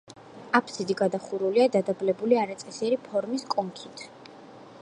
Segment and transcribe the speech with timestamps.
[0.59, 4.09] აფსიდი გადახურულია დადაბლებული, არაწესიერი ფორმის კონქით.